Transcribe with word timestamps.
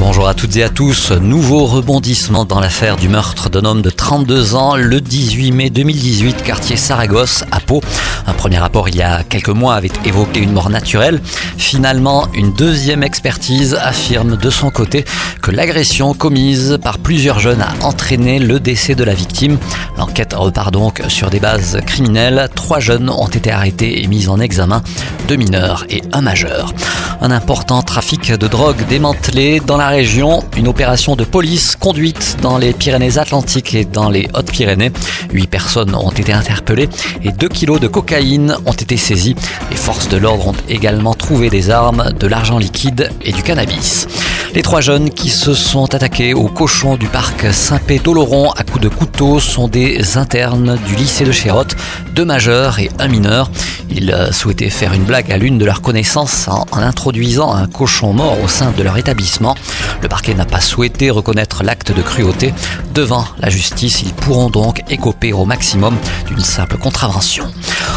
Bonjour 0.00 0.28
à 0.28 0.32
toutes 0.32 0.56
et 0.56 0.62
à 0.62 0.70
tous. 0.70 1.12
Nouveau 1.12 1.66
rebondissement 1.66 2.46
dans 2.46 2.58
l'affaire 2.58 2.96
du 2.96 3.10
meurtre 3.10 3.50
d'un 3.50 3.66
homme 3.66 3.82
de 3.82 3.90
32 3.90 4.54
ans 4.54 4.74
le 4.74 4.98
18 4.98 5.52
mai 5.52 5.68
2018, 5.68 6.42
quartier 6.42 6.76
Saragosse, 6.76 7.44
à 7.52 7.60
Pau. 7.60 7.82
Un 8.26 8.32
premier 8.32 8.56
rapport 8.56 8.88
il 8.88 8.96
y 8.96 9.02
a 9.02 9.22
quelques 9.24 9.50
mois 9.50 9.74
avait 9.74 9.90
évoqué 10.06 10.40
une 10.40 10.52
mort 10.52 10.70
naturelle. 10.70 11.20
Finalement, 11.58 12.28
une 12.32 12.50
deuxième 12.54 13.02
expertise 13.02 13.74
affirme 13.74 14.38
de 14.38 14.48
son 14.48 14.70
côté 14.70 15.04
que 15.42 15.50
l'agression 15.50 16.14
commise 16.14 16.78
par 16.82 16.96
plusieurs 16.98 17.38
jeunes 17.38 17.60
a 17.60 17.74
entraîné 17.84 18.38
le 18.38 18.58
décès 18.58 18.94
de 18.94 19.04
la 19.04 19.12
victime. 19.12 19.58
L'enquête 19.98 20.32
repart 20.32 20.72
donc 20.72 21.02
sur 21.08 21.28
des 21.28 21.40
bases 21.40 21.78
criminelles. 21.84 22.48
Trois 22.54 22.80
jeunes 22.80 23.10
ont 23.10 23.28
été 23.28 23.50
arrêtés 23.50 24.02
et 24.02 24.06
mis 24.06 24.28
en 24.28 24.40
examen, 24.40 24.82
deux 25.28 25.36
mineurs 25.36 25.84
et 25.90 26.02
un 26.12 26.22
majeur. 26.22 26.72
Un 27.20 27.30
important 27.32 27.82
trafic 27.82 28.32
de 28.32 28.48
drogue 28.48 28.86
démantelé 28.88 29.60
dans 29.60 29.76
la 29.76 29.89
région. 29.90 30.42
Une 30.56 30.68
opération 30.68 31.16
de 31.16 31.24
police 31.24 31.76
conduite 31.76 32.36
dans 32.42 32.58
les 32.58 32.72
Pyrénées-Atlantiques 32.72 33.74
et 33.74 33.84
dans 33.84 34.08
les 34.08 34.28
Hautes-Pyrénées. 34.34 34.92
Huit 35.32 35.46
personnes 35.46 35.94
ont 35.94 36.10
été 36.10 36.32
interpellées 36.32 36.88
et 37.22 37.32
2 37.32 37.48
kilos 37.48 37.80
de 37.80 37.88
cocaïne 37.88 38.56
ont 38.66 38.72
été 38.72 38.96
saisis. 38.96 39.36
Les 39.70 39.76
forces 39.76 40.08
de 40.08 40.16
l'ordre 40.16 40.48
ont 40.48 40.54
également 40.68 41.14
trouvé 41.14 41.50
des 41.50 41.70
armes, 41.70 42.12
de 42.18 42.26
l'argent 42.26 42.58
liquide 42.58 43.10
et 43.24 43.32
du 43.32 43.42
cannabis. 43.42 44.06
Les 44.52 44.62
trois 44.62 44.80
jeunes 44.80 45.10
qui 45.10 45.28
se 45.28 45.54
sont 45.54 45.94
attaqués 45.94 46.34
aux 46.34 46.48
cochons 46.48 46.96
du 46.96 47.06
parc 47.06 47.52
Saint-Pé-d'Oloron 47.52 48.50
à 48.50 48.64
coups 48.64 48.80
de 48.80 48.88
couteau 48.88 49.38
sont 49.38 49.68
des 49.68 50.18
internes 50.18 50.76
du 50.88 50.96
lycée 50.96 51.24
de 51.24 51.30
Chérotte, 51.30 51.76
deux 52.14 52.24
majeurs 52.24 52.80
et 52.80 52.90
un 52.98 53.06
mineur. 53.06 53.48
Ils 53.90 54.12
souhaitaient 54.32 54.68
faire 54.70 54.92
une 54.92 55.04
blague 55.04 55.30
à 55.30 55.36
l'une 55.36 55.56
de 55.56 55.64
leurs 55.64 55.82
connaissances 55.82 56.48
en 56.48 56.66
introduisant 56.72 57.52
un 57.54 57.68
cochon 57.68 58.12
mort 58.12 58.42
au 58.42 58.48
sein 58.48 58.72
de 58.76 58.82
leur 58.82 58.98
établissement. 58.98 59.54
Le 60.02 60.08
parquet 60.08 60.34
n'a 60.34 60.46
pas 60.46 60.60
souhaité 60.60 61.10
reconnaître 61.10 61.62
l'acte 61.62 61.92
de 61.92 62.02
cruauté. 62.02 62.52
Devant 62.92 63.24
la 63.38 63.50
justice, 63.50 64.02
ils 64.02 64.12
pourront 64.12 64.50
donc 64.50 64.82
écoper 64.90 65.32
au 65.32 65.44
maximum 65.44 65.96
d'une 66.26 66.40
simple 66.40 66.76
contravention. 66.76 67.44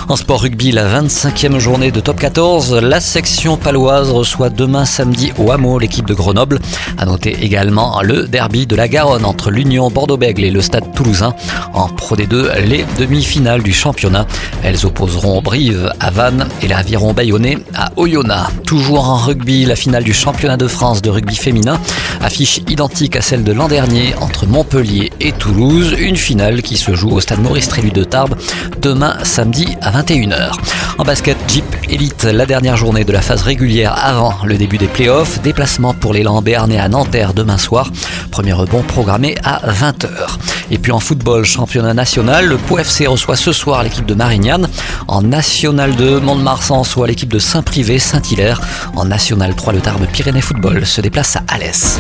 En 0.09 0.17
sport 0.17 0.41
rugby, 0.41 0.71
la 0.71 1.01
25e 1.01 1.59
journée 1.59 1.89
de 1.89 2.01
top 2.01 2.19
14, 2.19 2.75
la 2.75 2.99
section 2.99 3.55
paloise 3.55 4.11
reçoit 4.11 4.49
demain 4.49 4.83
samedi 4.83 5.31
au 5.37 5.51
Hameau 5.51 5.79
l'équipe 5.79 6.05
de 6.05 6.13
Grenoble. 6.13 6.59
À 6.97 7.05
noter 7.05 7.37
également 7.41 8.01
le 8.01 8.27
derby 8.27 8.67
de 8.67 8.75
la 8.75 8.89
Garonne 8.89 9.23
entre 9.23 9.49
l'Union 9.49 9.89
Bordeaux-Bègles 9.89 10.43
et 10.43 10.51
le 10.51 10.61
Stade 10.61 10.93
Toulousain. 10.93 11.33
En 11.73 11.87
Pro 11.87 12.17
D2, 12.17 12.59
les 12.65 12.85
demi-finales 12.99 13.63
du 13.63 13.71
championnat. 13.71 14.27
Elles 14.61 14.85
opposeront 14.85 15.41
Brive 15.41 15.93
à 16.01 16.11
Vannes 16.11 16.47
et 16.61 16.67
l'Aviron 16.67 17.13
Bayonnais 17.13 17.59
à 17.73 17.91
Oyonnax. 17.95 18.51
Toujours 18.65 19.09
en 19.09 19.15
rugby, 19.17 19.65
la 19.65 19.77
finale 19.77 20.03
du 20.03 20.13
championnat 20.13 20.57
de 20.57 20.67
France 20.67 21.01
de 21.01 21.09
rugby 21.09 21.35
féminin. 21.35 21.79
Affiche 22.21 22.59
identique 22.69 23.15
à 23.15 23.21
celle 23.21 23.43
de 23.43 23.53
l'an 23.53 23.69
dernier 23.69 24.15
entre 24.19 24.47
Montpellier 24.47 25.13
et 25.21 25.31
Toulouse. 25.31 25.95
Une 25.97 26.17
finale 26.17 26.61
qui 26.61 26.75
se 26.75 26.93
joue 26.93 27.11
au 27.11 27.21
stade 27.21 27.41
Maurice 27.41 27.69
Trélu 27.69 27.91
de 27.91 28.03
Tarbes 28.03 28.35
demain 28.81 29.15
samedi 29.23 29.77
à 29.81 29.92
21h. 29.93 30.51
En 30.97 31.03
basket, 31.03 31.37
Jeep 31.47 31.65
Elite, 31.87 32.23
la 32.23 32.47
dernière 32.47 32.77
journée 32.77 33.03
de 33.03 33.11
la 33.11 33.21
phase 33.21 33.43
régulière 33.43 33.93
avant 34.03 34.33
le 34.43 34.57
début 34.57 34.77
des 34.77 34.87
playoffs. 34.87 35.41
Déplacement 35.41 35.93
pour 35.93 36.13
l'élan 36.13 36.41
béarnais 36.41 36.79
à 36.79 36.89
Nanterre 36.89 37.33
demain 37.33 37.59
soir. 37.59 37.91
Premier 38.31 38.53
rebond 38.53 38.81
programmé 38.81 39.35
à 39.43 39.61
20h. 39.71 40.07
Et 40.71 40.79
puis 40.79 40.91
en 40.91 40.99
football, 40.99 41.45
championnat 41.45 41.93
national, 41.93 42.47
le 42.47 42.57
Pau 42.57 42.79
FC 42.79 43.05
reçoit 43.05 43.35
ce 43.35 43.51
soir 43.51 43.83
l'équipe 43.83 44.05
de 44.05 44.15
Marignane. 44.15 44.67
En 45.07 45.21
National 45.21 45.95
2, 45.95 46.19
Mont-de-Marsan 46.19 46.83
soit 46.83 47.07
l'équipe 47.07 47.31
de 47.31 47.39
Saint-Privé, 47.39 47.99
Saint-Hilaire. 47.99 48.61
En 48.95 49.05
National 49.05 49.55
3, 49.55 49.73
le 49.73 49.81
Tarbes 49.81 50.07
Pyrénées 50.11 50.41
Football 50.41 50.85
se 50.85 51.01
déplace 51.01 51.35
à 51.35 51.43
Alès. 51.47 51.99